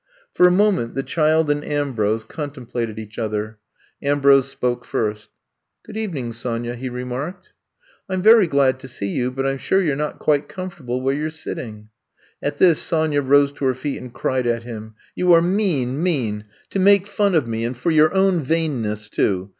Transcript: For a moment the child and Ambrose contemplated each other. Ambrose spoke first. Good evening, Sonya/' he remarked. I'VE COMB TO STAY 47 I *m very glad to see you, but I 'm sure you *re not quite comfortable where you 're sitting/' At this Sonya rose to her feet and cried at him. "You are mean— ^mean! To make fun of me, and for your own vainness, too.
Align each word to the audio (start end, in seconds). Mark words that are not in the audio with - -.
For 0.33 0.47
a 0.47 0.51
moment 0.51 0.95
the 0.95 1.03
child 1.03 1.51
and 1.51 1.63
Ambrose 1.63 2.23
contemplated 2.23 2.97
each 2.97 3.19
other. 3.19 3.59
Ambrose 4.01 4.49
spoke 4.49 4.83
first. 4.83 5.29
Good 5.83 5.95
evening, 5.95 6.31
Sonya/' 6.31 6.73
he 6.73 6.89
remarked. 6.89 7.53
I'VE 8.09 8.15
COMB 8.15 8.17
TO 8.17 8.17
STAY 8.17 8.17
47 8.17 8.17
I 8.17 8.17
*m 8.17 8.21
very 8.23 8.47
glad 8.47 8.79
to 8.79 8.87
see 8.87 9.05
you, 9.09 9.29
but 9.29 9.45
I 9.45 9.51
'm 9.51 9.57
sure 9.59 9.79
you 9.79 9.91
*re 9.91 9.95
not 9.95 10.17
quite 10.17 10.49
comfortable 10.49 11.01
where 11.01 11.13
you 11.13 11.27
're 11.27 11.29
sitting/' 11.29 11.89
At 12.41 12.57
this 12.57 12.81
Sonya 12.81 13.21
rose 13.21 13.51
to 13.51 13.65
her 13.65 13.75
feet 13.75 14.01
and 14.01 14.11
cried 14.11 14.47
at 14.47 14.63
him. 14.63 14.95
"You 15.13 15.33
are 15.33 15.39
mean— 15.43 16.03
^mean! 16.03 16.45
To 16.71 16.79
make 16.79 17.05
fun 17.05 17.35
of 17.35 17.47
me, 17.47 17.63
and 17.63 17.77
for 17.77 17.91
your 17.91 18.11
own 18.11 18.43
vainness, 18.43 19.07
too. 19.07 19.49